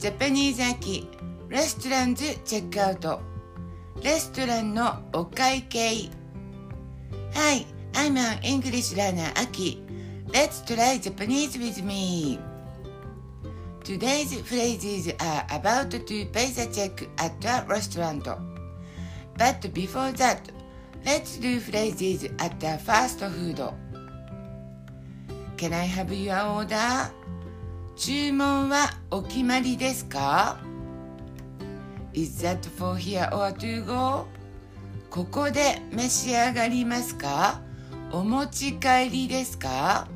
[0.00, 1.06] ジャパニーズ秋
[1.50, 3.20] レストランズチェックアウト
[4.02, 6.08] レストランのお会計
[7.34, 9.82] Hi, I'm an English learner Aki
[10.28, 12.38] Let's try Japanese with me
[13.84, 18.26] Today's phrases are about to pay the check at a restaurant
[19.36, 20.50] But before that,
[21.04, 23.60] let's do phrases at the fast food
[25.58, 27.12] Can I have your order?
[28.00, 30.58] 注文はお決まりですか
[32.14, 34.24] Is that for here or to go?
[35.10, 37.60] ここで召し上がりますか
[38.10, 40.08] お持ち帰りですか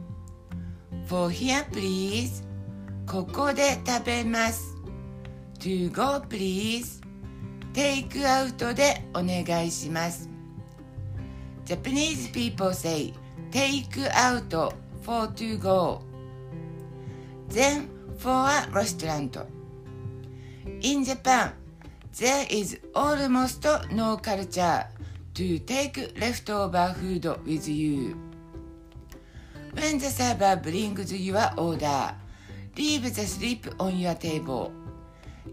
[1.09, 2.43] ?For here please
[3.07, 4.79] ここで食べます
[5.59, 7.03] To go please
[7.75, 10.31] テイクアウトでお願いします
[11.67, 13.13] Japanese people say
[13.51, 16.14] take out for to go
[17.49, 19.37] then for a restaurant
[20.83, 21.53] In Japan
[22.19, 24.87] there is almost no culture
[25.35, 28.17] to take leftover food with you.
[29.73, 32.15] When the server brings your order,
[32.77, 34.73] leave the slip on your table.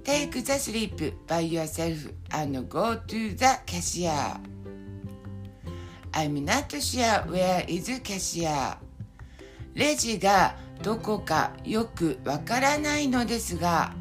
[0.03, 1.97] Take the slip by yourself
[2.31, 4.37] and go to the cashier.
[6.13, 8.77] I'm not sure where is cashier.
[9.73, 13.93] レジがどこかよくわからないのですが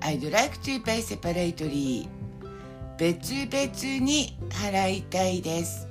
[0.00, 2.08] I'd like to pay separately
[2.98, 5.86] 別々に払いたいです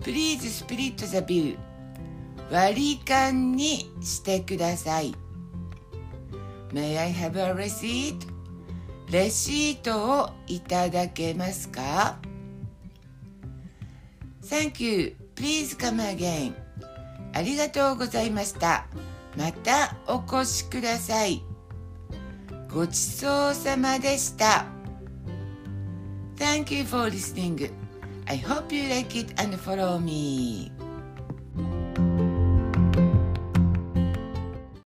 [0.00, 1.56] Please split the bill
[2.50, 5.14] 割り勘にしてください
[6.72, 8.26] May I have a receipt?
[9.10, 12.18] レシートをいただけますか
[14.42, 15.14] Thank you.
[15.36, 16.54] Please come again.
[17.32, 18.86] ありがとうございました。
[19.36, 21.42] またお越しください。
[22.72, 24.66] ごちそうさまでした。
[26.36, 27.70] Thank you for listening.
[28.26, 30.72] I hope you like it and follow me.